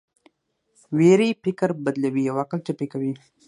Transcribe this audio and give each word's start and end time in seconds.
ویرې 0.97 1.29
فکر 1.43 1.69
بدلوي 1.85 2.23
او 2.29 2.35
عقل 2.43 2.59
ټپي 2.65 2.87
کوي. 2.93 3.13